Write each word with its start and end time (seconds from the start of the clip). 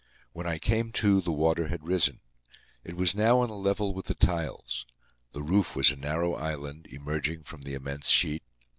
When 0.33 0.47
I 0.47 0.57
came 0.57 0.91
to, 0.93 1.21
the 1.21 1.31
water 1.31 1.67
had 1.67 1.85
risen. 1.87 2.21
It 2.83 2.97
was 2.97 3.13
now 3.13 3.37
on 3.37 3.51
a 3.51 3.55
level 3.55 3.93
with 3.93 4.07
the 4.07 4.15
tiles. 4.15 4.87
The 5.31 5.43
roof 5.43 5.75
was 5.75 5.91
a 5.91 5.95
narrow 5.95 6.33
island, 6.33 6.87
emerging 6.87 7.43
from 7.43 7.61
the 7.61 7.75
immense 7.75 8.07
sheet. 8.07 8.41